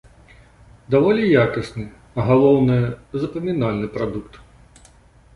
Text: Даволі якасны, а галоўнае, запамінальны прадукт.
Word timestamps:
Даволі 0.93 1.25
якасны, 1.41 1.85
а 2.17 2.25
галоўнае, 2.29 2.79
запамінальны 3.25 3.91
прадукт. 3.99 4.41